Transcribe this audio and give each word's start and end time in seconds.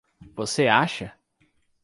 Você 0.33 0.65
acha? 0.67 1.13